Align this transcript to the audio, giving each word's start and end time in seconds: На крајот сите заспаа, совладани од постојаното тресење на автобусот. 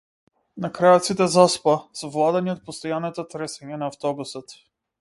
На 0.63 0.69
крајот 0.77 1.09
сите 1.09 1.27
заспаа, 1.33 1.75
совладани 1.99 2.53
од 2.55 2.63
постојаното 2.71 3.27
тресење 3.35 3.79
на 3.83 3.91
автобусот. 3.93 4.57